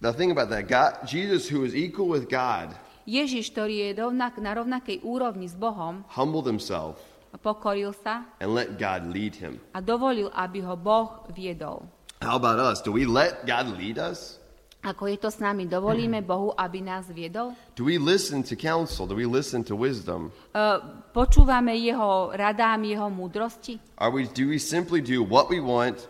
[0.00, 0.64] Now think about that.
[0.64, 2.72] God, Jesus, who is equal with God,
[3.04, 6.96] Ježiš, ktorý je rovnak, na rovnakej úrovni s Bohom, humbled himself
[7.38, 9.62] pokoril sa and let God lead him.
[9.70, 11.86] a dovolil, aby ho Boh viedol.
[12.18, 12.82] How about us?
[12.82, 14.39] Do we let God lead us?
[14.80, 15.68] Ako je to s nami?
[15.68, 17.52] Dovolíme Bohu, aby nás viedol?
[17.76, 19.04] Do we listen to counsel?
[19.04, 20.32] Do we listen to wisdom?
[20.56, 20.80] Uh,
[21.12, 23.76] počúvame jeho radám, jeho múdrosti?
[24.00, 26.08] Are we, do we simply do what we want,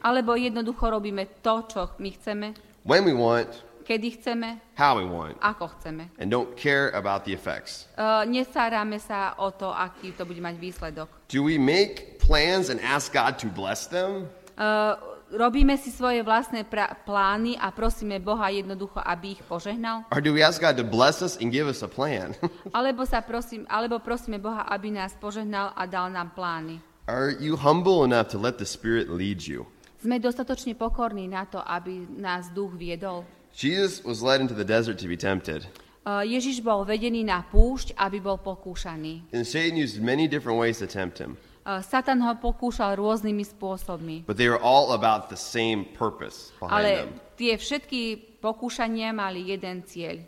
[0.00, 2.46] Alebo jednoducho robíme to, čo my chceme,
[2.86, 3.50] when we want,
[3.84, 6.08] kedy chceme, how we want, ako chceme?
[6.16, 7.84] and don't care about the effects?
[8.00, 11.12] Uh, nesáráme sa o to, aký to bude mať výsledok.
[11.28, 14.30] Do we make plans and ask God to bless them?
[14.56, 14.96] Uh,
[15.30, 20.06] robíme si svoje vlastné pra- plány a prosíme Boha jednoducho, aby ich požehnal?
[20.14, 22.34] Or do we ask God to bless us and give us a plan?
[22.76, 26.78] Alebo, sa prosím, alebo prosíme Boha, aby nás požehnal a dal nám plány?
[27.06, 29.66] Are you humble enough to let the Spirit lead you?
[30.02, 33.22] Sme dostatočne pokorní na to, aby nás duch viedol?
[33.56, 35.66] Jesus was led into the desert to be tempted,
[36.06, 39.26] Uh, Ježiš bol vedený na púšť, aby bol pokúšaný.
[39.34, 41.34] and Satan used many different ways to tempt him,
[41.82, 44.22] Satan ho pokúšal rôznymi spôsobmi.
[44.22, 47.10] but they were all about the same purpose behind Ale them.
[47.34, 48.00] tie všetky
[48.38, 50.22] pokúšania mali jeden cieľ.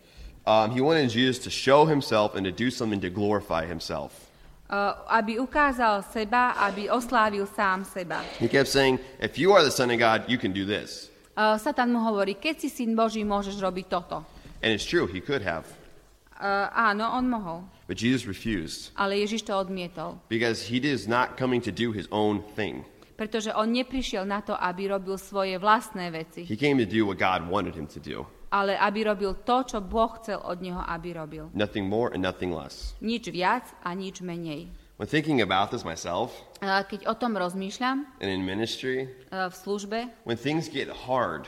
[0.48, 4.26] Um, he wanted Jesus to show himself and to do something to glorify himself.
[4.68, 8.20] Uh, aby ukázal seba, aby oslávil sám seba.
[8.36, 11.08] He kept saying, If you are the Son of God, you can do this.
[11.38, 14.26] Uh, Satan mu hovorí, keď si syn Boží, môžeš robiť toto.
[14.60, 15.64] And it's true, he could have.
[16.36, 20.20] Uh, áno, on mohol, But Jesus refused ale Ježiš to odmietol.
[20.28, 22.84] because he is not coming to do his own thing.
[23.16, 27.18] Pretože on neprišiel na to, aby robil svoje vlastné veci, He came to do what
[27.18, 28.28] God wanted him to do.
[28.52, 31.50] ale aby robil to, čo Boh chcel od neho, aby robil.
[31.56, 32.94] Nothing more and nothing less.
[33.02, 34.68] Nič viac a nič menej.
[35.00, 39.54] When thinking about this myself Uh, Keď o tom rozmýšľam and in ministry, uh, v
[39.54, 41.46] službe, when things get hard,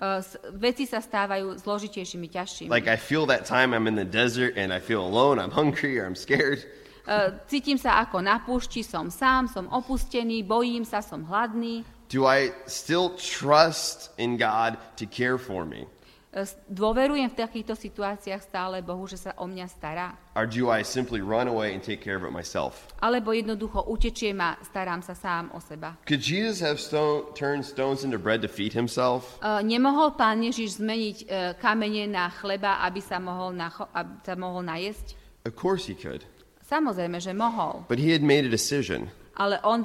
[0.00, 0.20] uh,
[0.56, 2.68] veci sa stávajú zložitejšími, ťažšími.
[2.70, 5.98] like I feel that time I'm in the desert and I feel alone, I'm hungry
[5.98, 6.64] or I'm scared,
[7.06, 11.86] Uh, Cítim sa ako na púšti, som sám, som opustený, bojím sa, som hladný.
[12.10, 15.86] do I still trust in God to care for me?
[16.68, 20.12] Dôverujem v takýchto situáciách stále Bohu, že sa o mňa stará.
[20.36, 22.92] Or do I simply run away and take care of it myself?
[23.00, 25.96] Alebo jednoducho utečiem a starám sa sám o seba.
[26.04, 29.40] Could Jesus have stone, turned stones into bread to feed himself?
[29.40, 34.36] Uh, Nemohol pán Ježiš zmeniť uh, kamene na chleba, aby sa mohol, nacho- aby sa
[34.36, 35.16] mohol najesť?
[35.48, 36.28] Of course he could.
[36.68, 37.88] Samozrejme, že mohol.
[37.88, 39.84] But he had made a decision Ale on,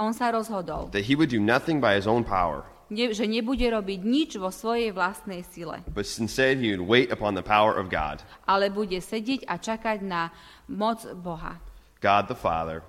[0.00, 3.66] on sa rozhodol, that he would do nothing by his own power, ne, že nebude
[3.66, 7.90] robiť nič vo svojej vlastnej sile, but instead he would wait upon the power of
[7.90, 10.30] God, ale bude sedieť a čakať na
[10.70, 11.58] moc Boha,
[12.00, 12.82] God the Father,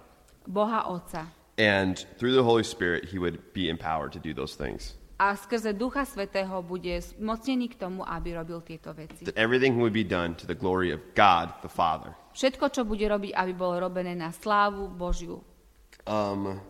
[0.46, 1.28] Boha Otca.
[1.58, 4.94] and through the Holy Spirit he would be empowered to do those things.
[5.18, 9.26] A skrze Ducha Svetého bude mocnený k tomu, aby robil tieto veci.
[9.26, 12.14] That everything would be done to the glory of God the Father.
[12.38, 15.42] Všetko, čo bude robiť, aby bolo robené na slávu Božiu.
[16.06, 16.62] Um,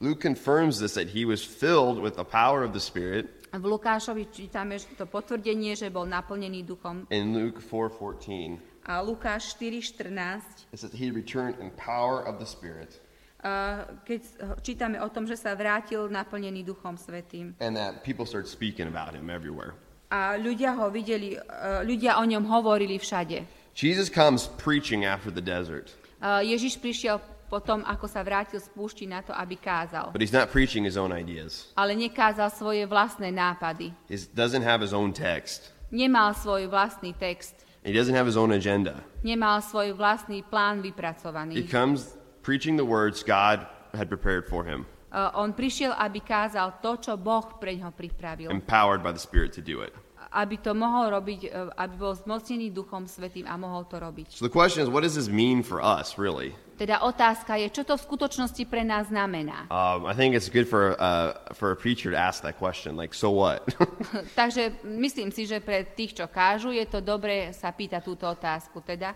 [0.00, 4.30] Luke confirms this that he was filled with the power of the Spirit V Lukášovi
[4.30, 7.04] čítame to potvrdenie, že bol naplnený duchom.
[7.10, 8.56] in Luke 4:14.
[8.88, 12.96] A Lukáš 4.14, It says he returned in power of the Spirit,
[13.44, 14.20] a keď
[14.64, 17.52] čítame o tom, že sa vrátil naplnený duchom svetým.
[17.60, 19.74] and that people started speaking about him everywhere.
[20.08, 21.38] A ľudia ho videli, e,
[21.84, 23.44] ľudia o ňom hovorili všade.
[23.76, 27.18] Jesus comes preaching after the desert, A Ježiš prišiel
[27.50, 30.14] potom, ako sa vrátil z púšti na to, aby kázal.
[30.14, 31.74] but he's not preaching his own ideas.
[31.74, 33.90] Ale nekázal svoje vlastné nápady.
[34.06, 35.74] He doesn't have his own text.
[35.90, 37.66] Nemal svoj vlastný text.
[37.82, 39.02] He doesn't have his own agenda.
[39.26, 41.66] Nemal svoj vlastný plán He vypracovaný.
[41.66, 42.14] comes
[42.46, 47.18] preaching the words God had prepared for him, Uh, on prišiel, aby kázal to, čo
[47.18, 48.46] Boh pre ňo pripravil.
[48.46, 49.90] empowered by the Spirit to do it.
[50.30, 54.38] Aby to mohol robiť, uh, aby bol zmocnený Duchom Svetým a mohol to robiť.
[54.38, 56.54] So the question is, what does this mean for us, really?
[56.80, 59.68] Teda otázka je, čo to v skutočnosti pre nás znamená.
[59.68, 63.12] Um, I think it's good for uh, for a preacher to ask that question, like,
[63.12, 63.60] so what?
[64.40, 68.80] Takže myslím si, že pre tých, čo kážu, je to dobré sa pýtať túto otázku.
[68.80, 69.12] Teda,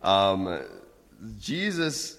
[0.00, 0.56] um,
[1.36, 2.16] Jesus,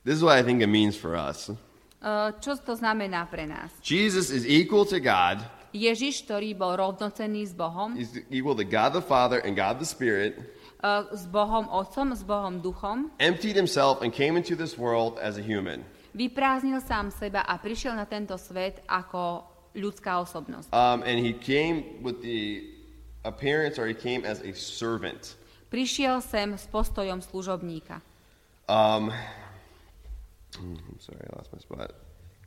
[0.00, 1.52] this is what I think it means for us.
[2.00, 3.68] uh, čo to znamená pre nás?
[3.84, 5.44] Jesus is equal to God.
[5.76, 9.84] Ježiš, ktorý bol rovnocenný s Bohom, He's equal to God the Father and God the
[9.84, 10.40] Spirit.
[10.82, 15.38] Uh, s Bohom Otcom, s Bohom Duchom, Emptied himself and came into this world as
[15.38, 15.84] a human.
[16.10, 19.46] vyprázdnil sám seba a prišiel na tento svet ako
[19.78, 20.74] ľudská osobnosť.
[20.74, 22.66] Um, and he came with the
[23.22, 25.38] appearance, or he came as a servant.
[25.70, 28.02] Prišiel sem s postojom služobníka.
[28.66, 29.14] Um,
[30.58, 31.94] I'm sorry, I lost my spot.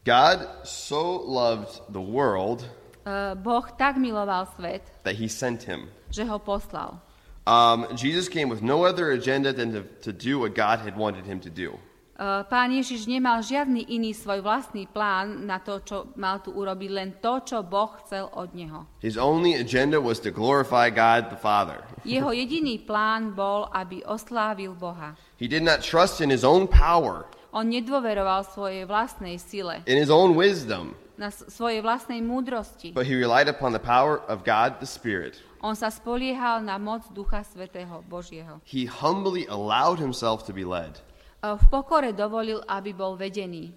[0.04, 2.68] God so loved the world
[3.04, 5.92] Uh, boh tak miloval svet, that he sent him.
[6.08, 7.00] že ho poslal.
[7.46, 11.26] Um, Jesus came with no other agenda than to, to do what God had wanted
[11.26, 11.76] him to do.
[12.24, 17.10] Pán Ježiš nemal žiadny iný svoj vlastný plán na to, čo mal tu urobiť, len
[17.20, 18.86] to, čo Boh chcel od neho.
[19.04, 21.84] His only agenda was to glorify God the Father.
[22.08, 25.18] Jeho jediný plán bol, aby oslávil Boha.
[25.36, 30.14] He did not trust in his own power, On nedôveroval svojej vlastnej sile, in his
[30.14, 32.94] own wisdom, na svojej vlastnej múdrosti.
[32.96, 35.42] but he relied upon the power of God the Spirit.
[35.64, 38.60] On sa spoliehal na moc Ducha Svetého Božieho.
[38.68, 41.00] He humbly allowed himself to be led
[41.40, 43.72] Uh, V pokore dovolil, aby bol vedený.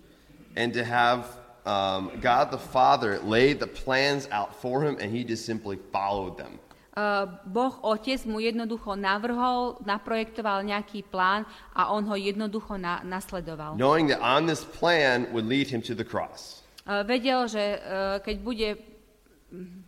[0.55, 1.27] and to have
[1.67, 6.39] um, God the Father lay the plans out for him, and he just simply followed
[6.39, 6.59] them.
[6.95, 11.43] Uh, Boh Otec mu jednoducho navrhol, naprojektoval nejaký plán
[11.75, 13.75] a on ho jednoducho na, nasledoval.
[13.77, 16.63] knowing that on this plan would lead him to the cross.
[16.87, 18.69] Uh, Vedel, že uh, keď bude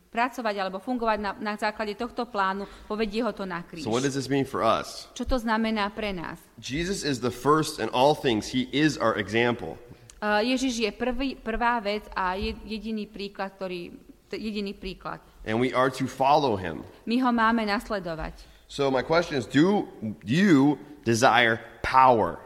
[0.09, 3.85] pracovať alebo fungovať na, na základe tohto plánu, povedie ho to na kríž.
[3.85, 5.07] So, what does this mean for us?
[5.13, 6.41] Čo to znamená pre nás?
[6.57, 9.77] Jesus is the first in all things, he is our example.
[10.19, 13.95] Uh, Ježiš je prvý, prvá vec a je, jediný príklad, ktorý,
[14.35, 15.23] jediný príklad.
[15.47, 16.83] And we are to follow him.
[17.07, 18.43] My ho máme nasledovať.
[18.67, 19.89] So, my question is do
[20.27, 22.43] you desire power?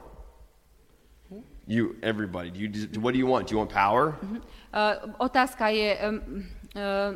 [1.66, 3.46] You, everybody, do you, what do you want?
[3.48, 4.18] Do you want power?
[4.74, 6.44] Uh, otázka je, um,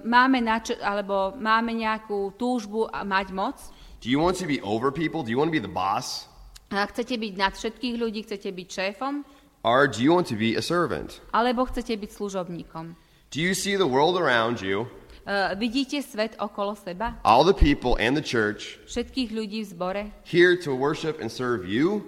[0.05, 3.57] máme, na čo, alebo máme nejakú túžbu mať moc?
[4.05, 5.23] Do you want to be over people?
[5.25, 6.29] Do you want to be the boss?
[6.69, 9.25] A chcete byť nad všetkých ľudí, chcete byť šéfom?
[9.65, 11.19] Or do you want to be a servant?
[11.33, 12.95] Alebo chcete byť služobníkom?
[13.35, 14.87] Do you see the world around you,
[15.27, 17.19] Uh, vidíte svet okolo seba?
[17.27, 21.67] all the people and the church, Všetkých ľudí v zbore, here to worship and serve
[21.67, 22.07] you?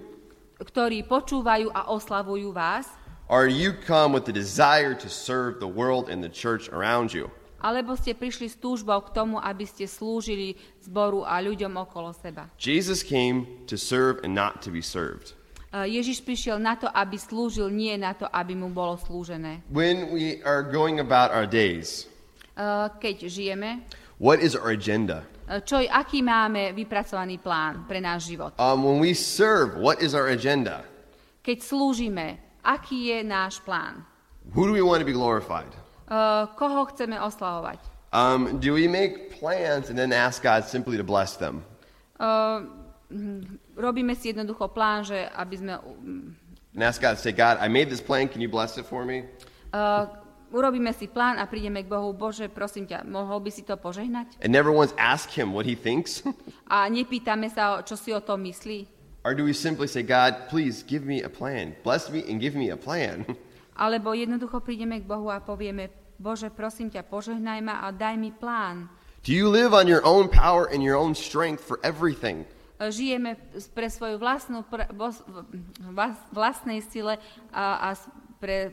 [0.63, 2.87] ktorí počúvajú a oslavujú vás?
[3.27, 7.27] Or you come with the desire to serve the world and the church around you?
[7.59, 12.47] Alebo ste prišli s túžbou k tomu, aby ste slúžili zboru a ľuďom okolo seba?
[12.55, 15.35] Jesus came to serve and not to be served.
[15.69, 19.61] Uh, Ježiš prišiel na to, aby slúžil, nie na to, aby mu bolo slúžené.
[19.69, 22.09] When we are going about our days,
[22.59, 23.87] Uh, Keď žijeme,
[24.19, 25.23] what is our agenda?
[25.47, 28.51] uh, čo, aký máme vypracovaný plán pre náš život?
[28.59, 30.83] Um, when we serve, what is our agenda?
[31.39, 34.03] Keď slúžime, aký je náš plán?
[34.51, 35.71] Who do we want to be glorified?
[36.09, 37.77] Uh, Koho chceme oslavovať?
[38.09, 41.61] Um, do we make plans and then ask God simply to bless them?
[42.17, 42.65] Uh,
[43.13, 47.69] hm, Robíme si jednoducho plán, že aby sme mm, And ask God say, God, I
[47.69, 48.25] made this plan.
[48.29, 49.25] Can you bless it for me?
[49.73, 50.05] uh,
[50.49, 54.41] urobíme si plán a prídeme k Bohu, Bože, prosím ťa, mohol by si to požehnať?
[54.41, 56.25] And never once ask Him what He thinks?
[56.73, 58.89] A nepýtame sa, čo si o tom myslí?
[59.27, 61.75] or do we simply say, God, please give me a plan.
[61.83, 63.27] Bless me and give me a plan?
[63.79, 68.35] Alebo jednoducho prídeme k Bohu a povieme, Bože, prosím ťa, požehnaj ma a daj mi
[68.35, 68.91] plán.
[69.23, 72.43] do you live on your own power and your own strength for everything?
[72.79, 73.35] E, Žijeme
[73.75, 74.63] pre svoju vlastnú,
[76.31, 77.19] vlastnej sile
[77.51, 77.99] a, a
[78.39, 78.71] pre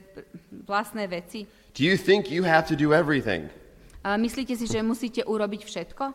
[0.66, 1.46] vlastné veci.
[1.74, 3.50] Do you think you have to do everything?
[4.06, 6.14] A myslíte si, že musíte urobiť všetko?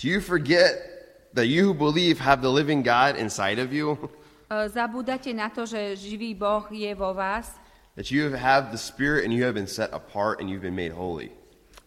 [0.00, 0.80] Do you forget
[1.36, 4.00] that you who believe have the living God inside of you?
[4.48, 7.52] E, Zabúdate na to, že živý Boh je vo vás
[8.00, 10.90] That you have the Spirit and you have been set apart and you've been made
[10.90, 11.28] holy?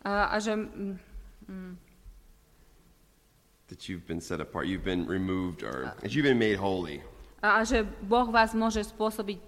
[0.05, 1.73] a, a že mm,
[3.65, 7.01] That you've been set apart, you've been removed, or that you've been made holy.
[7.41, 9.39] a, a že Boh vás môže spôsobiť,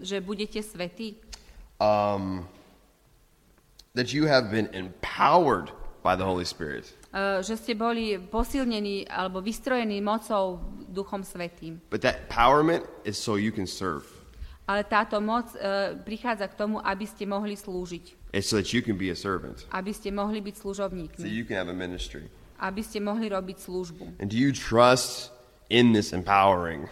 [0.00, 1.20] že budete svetí.
[1.84, 2.48] Um,
[3.92, 5.68] that you have been empowered
[6.00, 6.96] by the Holy Spirit.
[7.12, 11.84] Že ste boli posilnení alebo vystrojení mocou Duchom Svetým.
[11.92, 14.15] But that empowerment is so you can serve.
[14.66, 18.34] Ale táto moc e, prichádza k tomu, aby ste mohli slúžiť.
[18.34, 21.22] It's so that you can be a servant, Aby ste mohli byť so služobníkmi.
[21.30, 22.26] you can have a ministry.
[22.58, 24.18] Aby ste mohli robiť službu.
[24.18, 25.30] And do you trust
[25.70, 26.90] in this empowering?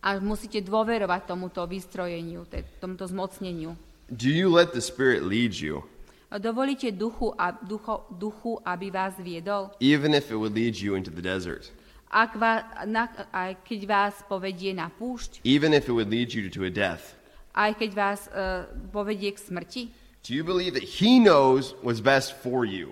[0.00, 3.76] A musíte dôverovať tomuto vystrojeniu, te- tomuto zmocneniu.
[4.08, 5.84] do you let the Spirit lead you,
[6.30, 9.74] Dovolíte duchu, a, ducho, duchu, aby vás viedol?
[9.82, 11.68] even if it would lead you into the desert?
[12.10, 16.50] Ak vás, na, aj keď vás povedie na púšť, Even if it would lead you
[16.50, 17.14] to a death?
[17.54, 19.82] aj keď vás uh, povedie k smrti?
[20.26, 22.90] Do you believe that He knows what's best for you?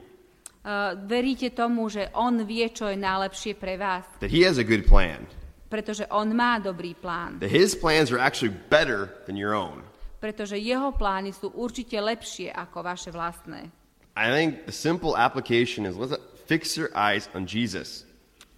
[0.62, 4.06] Uh, veríte tomu, že On vie, čo je najlepšie pre vás?
[4.22, 5.26] That He has a good plan?
[5.68, 7.42] Pretože On má dobrý plán.
[7.42, 9.82] That His plans are actually better than your own?
[10.22, 13.70] Pretože Jeho plány sú určite lepšie ako vaše vlastné.
[14.18, 16.14] I think the simple application is let's
[16.50, 18.07] fix your eyes on Jesus.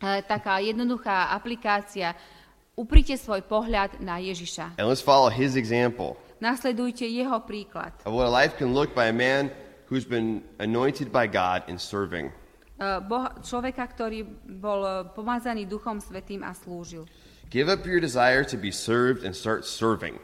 [0.00, 2.16] E, taká jednoduchá aplikácia.
[2.72, 4.80] Uprite svoj pohľad na Ježiša.
[4.80, 7.92] And let's follow His example Nasledujte jeho príklad.
[8.08, 9.52] of what a life can look by a man
[9.92, 12.32] who's been anointed by God in serving.
[12.80, 14.24] E, Boha, človeka, ktorý
[14.56, 17.04] bol e, pomazaný Duchom Svetým a slúžil.
[17.52, 20.16] Give up your desire to be served and start serving.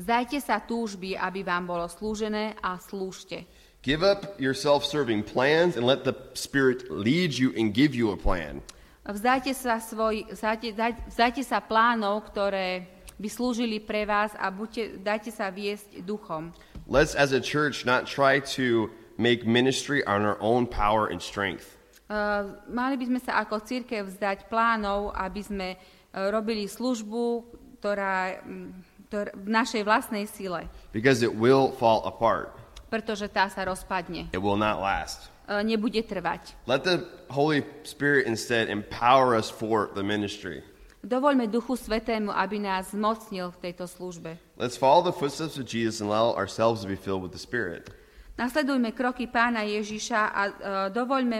[0.00, 3.44] Zdajte sa túžby, aby vám bolo slúžené a slúžte.
[3.84, 8.08] Give up your self serving plans and let the Spirit lead you and give you
[8.12, 8.64] a plan.
[9.00, 12.84] Vzdajte sa, svoj, vzdajte, daj- vzdajte sa plánov, ktoré
[13.16, 16.52] by slúžili pre vás a buďte, dajte sa viesť duchom.
[16.84, 21.76] Let's, as a church, not try to make ministry on our own power and strength.
[22.10, 27.46] Uh, mali by sme sa ako církev vzdať plánov, aby sme uh, robili službu,
[27.78, 28.68] ktorá, mm,
[29.08, 32.50] ktorá v našej vlastnej sile, Because it will fall apart,
[32.90, 34.28] pretože tá sa rozpadne.
[34.34, 35.30] it will not last.
[35.50, 36.54] Uh, nebude trvať.
[36.70, 40.62] Let the Holy Spirit instead empower us for the ministry.
[41.02, 44.38] Dovoľme Duchu Svetému, aby nás zmocnil v tejto službe.
[44.54, 47.90] Let's follow the footsteps of Jesus and allow ourselves to be filled with the Spirit.
[48.38, 50.52] Nasledujme kroky pána Ježiša a uh,
[50.94, 51.38] dovoľme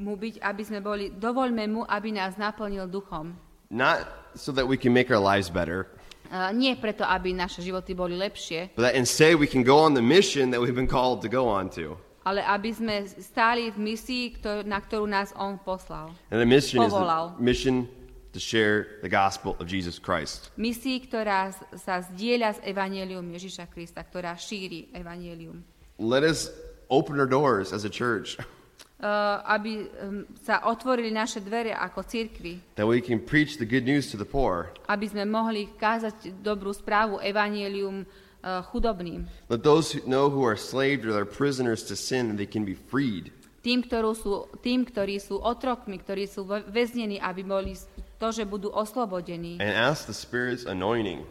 [0.00, 3.36] mu byť, aby sme boli, dovoľme mu, aby nás naplnil duchom.
[3.68, 5.84] Not so that we can make our lives better,
[6.30, 9.98] Uh, nie preto, aby naše životy boli lepšie, but that instead we can go on
[9.98, 11.98] the mission that we've been called to go on to.
[12.24, 14.24] Ale aby sme stáli v misii,
[14.68, 16.12] na ktorú nás on poslal.
[16.28, 17.38] And the mission is the Povolal.
[17.40, 17.88] mission
[18.32, 20.52] to share the gospel of Jesus Christ.
[20.60, 25.64] Misii, ktorá sa zdieľa s Evangelium Ježiša Krista, ktorá šíri Evangelium.
[25.98, 26.52] Let us
[26.92, 28.36] open our doors as a church
[29.00, 33.88] Uh, aby um, sa otvorili naše dvere ako cirkvi, that we can preach the good
[33.88, 34.68] news to the poor.
[34.92, 39.28] aby sme mohli kázať dobrú správu Evangelium uh, chudobným.
[39.48, 42.74] Let those who know who are slaved or are prisoners to sin, they can be
[42.74, 43.32] freed.
[43.60, 43.84] Tým,
[44.16, 47.76] sú, tým, ktorí sú otrokmi, ktorí sú väznení, aby boli
[48.16, 49.60] to, že budú oslobodení.
[49.60, 51.28] And ask the Spirit's anointing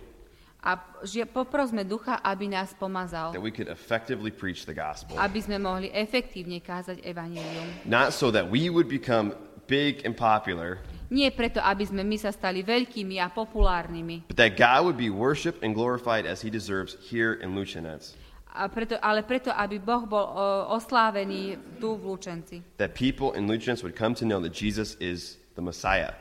[0.60, 0.76] A
[1.08, 3.32] že poprosme ducha, aby nás pomazal.
[3.32, 5.16] that we could effectively preach the gospel.
[5.16, 7.64] Aby sme mohli efektívne kázať Evangelium.
[7.88, 9.32] Not so that we would become
[9.72, 14.54] big and popular, Nie preto, aby sme my sa stali veľkými a populárnymi, but that
[14.54, 18.14] God would be worshiped and glorified as he deserves here in Luchanets.
[18.54, 20.36] a preto, ale preto, aby Boh bol o,
[20.74, 22.58] oslávený tu v Lučenci.
[22.82, 26.14] That people in Luchanets would come to know that Jesus is the Messiah.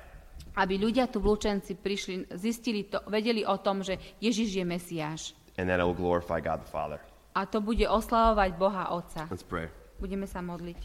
[0.59, 5.21] Aby ľudia tu v Lučenci prišli, zistili to, vedeli o tom, že Ježiš je Mesiáš.
[5.57, 7.01] And that it will glorify God the Father.
[7.35, 9.27] A to bude oslavovať Boha Otca.
[9.31, 9.71] Let's pray.
[9.99, 10.79] Budeme sa modliť.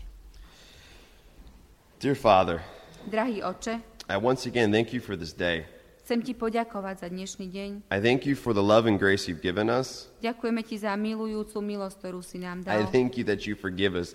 [2.02, 2.60] Dear Father,
[3.08, 5.66] Drahý Oče, I once again thank you for this day.
[6.04, 7.70] chcem Ti poďakovať za dnešný deň.
[7.88, 10.12] I thank you for the love and grace you've given us.
[10.20, 12.92] Ďakujeme Ti za milujúcu milosť, ktorú si nám I dal.
[12.92, 14.12] thank you that you forgive us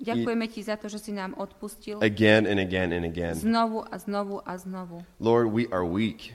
[0.00, 2.02] Ďakujeme Ti za to, že si nám odpustil.
[2.02, 3.36] again and again and again.
[3.38, 5.06] Znovu a znovu a znovu.
[5.22, 6.34] Lord, we are weak.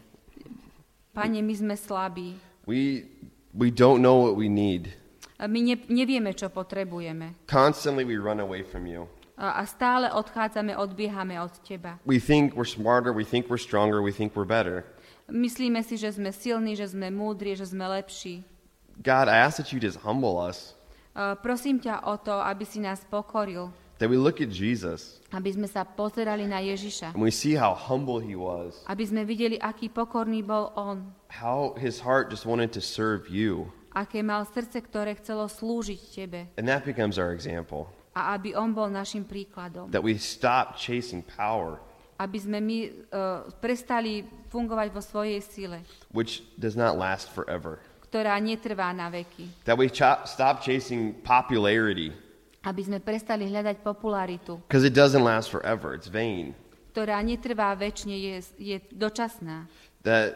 [1.11, 2.39] Pane, my sme slabí.
[2.63, 3.09] We,
[3.51, 4.93] we don't know what we need.
[5.41, 7.35] My ne, nevieme, čo potrebujeme.
[7.49, 9.09] Constantly we run away from you.
[9.39, 11.95] A, stále odchádzame, odbiehame od Teba.
[12.03, 14.83] We think we're smarter, we think we're stronger, we think we're better.
[15.31, 18.43] Myslíme si, že sme silní, že sme múdri, že sme lepší.
[18.99, 20.75] God, I ask that you just humble us,
[21.15, 23.71] A prosím ťa o to, aby si nás pokoril.
[24.03, 27.15] that we look at Jesus Aby sme sa pozerali na Ježiša.
[27.15, 31.15] and we see how humble he was, Aby sme videli, aký pokorný bol On.
[31.31, 33.71] how his heart just wanted to serve you.
[33.95, 36.39] Aké mal srdce, ktoré chcelo slúžiť Tebe.
[36.59, 37.87] And that becomes our example.
[38.19, 39.87] A aby On bol našim príkladom.
[39.95, 41.79] That we stop chasing power,
[42.19, 42.77] Aby sme my
[43.15, 45.79] uh, prestali fungovať vo svojej sile,
[46.11, 47.79] which does not last forever.
[48.11, 49.47] ktorá netrvá na veky.
[49.63, 49.87] That we
[50.27, 52.11] stop chasing popularity,
[52.59, 55.95] Aby sme prestali hľadať popularitu, because it doesn't last forever.
[55.95, 56.51] It's vain.
[56.91, 59.71] ktorá netrvá väčšine, je, je dočasná.
[60.03, 60.35] That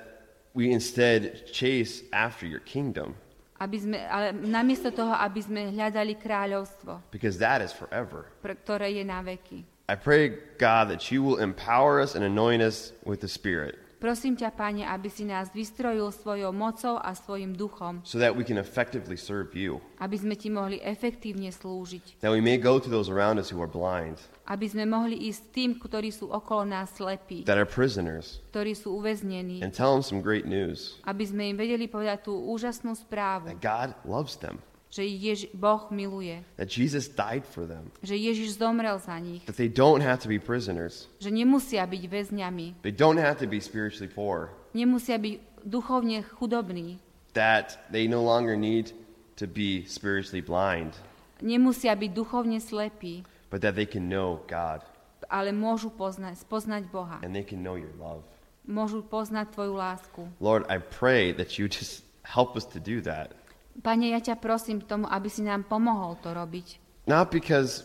[0.55, 3.19] we instead chase after your kingdom,
[3.63, 8.27] Aby sme, ale namiesto toho, aby sme hľadali kráľovstvo, because that is forever.
[8.43, 9.63] pre, ktoré je na veky.
[9.87, 14.35] I pray, God, that you will empower us and anoint us with the Spirit Prosím
[14.35, 18.59] ťa, Pane, aby si nás vystrojil svojou mocou a svojim duchom, so that we can
[18.59, 19.79] effectively serve you.
[19.95, 22.19] aby sme ti mohli efektívne slúžiť.
[22.19, 25.55] That we may go to those around us who are blind, Aby sme mohli ísť
[25.55, 30.03] tým, ktorí sú okolo nás slepí, that are prisoners, ktorí sú uväznení, and tell them
[30.03, 34.59] some great news aby sme im vedeli povedať tú úžasnú správu, that God loves them,
[34.91, 39.55] že Jež- Boh miluje, that Jesus died for them, že Ježiš zomrel za nich, that
[39.55, 43.63] they don't have to be prisoners, že nemusia byť väzňami, they don't have to be
[43.63, 46.99] spiritually poor, nemusia byť duchovne chudobní,
[47.31, 48.91] that they no longer need
[49.39, 50.99] to be spiritually blind,
[51.39, 53.23] nemusia byť duchovne slepí,
[53.53, 54.81] but that they can know God
[55.29, 57.17] ale môžu poznať, spoznať Boha.
[57.23, 58.23] and they can know your love.
[58.63, 60.21] Môžu poznať Tvoju lásku.
[60.39, 63.35] Lord, I pray that you just help us to do that.
[63.83, 66.79] Pane, ja ťa prosím k tomu, aby si nám pomohol to robiť.
[67.09, 67.83] Not because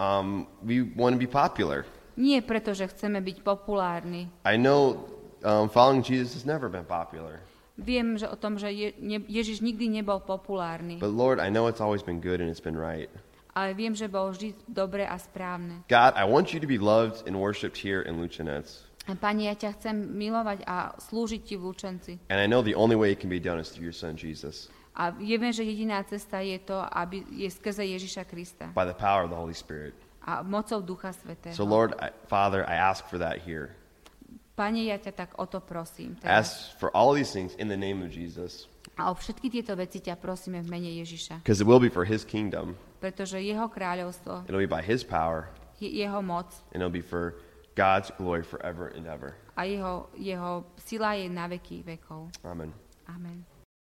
[0.00, 1.84] um, we want to be popular.
[2.16, 4.28] Nie preto, že chceme byť populárni.
[4.48, 5.04] I know
[5.44, 7.44] um, following Jesus has never been popular.
[7.80, 11.68] Viem že o tom, že Je- ne- Ježiš nikdy nebol populárny, But Lord, I know
[11.68, 13.08] it's always been good and it's been right.
[13.52, 15.82] Ale viem, že bol vždy dobre a správne.
[15.90, 18.86] God, I want you to be loved and worshipped here in Luchanets.
[19.08, 22.12] A Pane, ja ťa chcem milovať a slúžiť Ti v Lučenci.
[22.30, 24.70] And I know the only way it can be done is through your son Jesus,
[24.94, 29.24] A vieme, že jediná cesta je to, aby je skrze Ježiša Krista by the power
[29.24, 29.94] of the Holy Spirit.
[30.20, 31.56] a mocou Ducha Svetého.
[31.56, 33.72] So, Lord, I, Father, I ask for that here.
[34.54, 36.20] Pane, ja ťa tak o to prosím.
[36.20, 36.28] Teraz.
[36.28, 38.68] ask for all these things in the name of Jesus,
[39.00, 41.40] A o všetky tieto veci ťa prosíme v mene Ježiša.
[41.40, 45.48] because it will be for his kingdom, Pretože jeho kráľovstvo, it'll be by his power,
[45.80, 47.40] je- jeho moc and it'll be for
[47.74, 49.34] God's glory forever and ever.
[49.56, 52.28] a jeho, jeho sila je na veky vekov.
[52.44, 52.72] Amen.
[53.08, 53.42] Amen.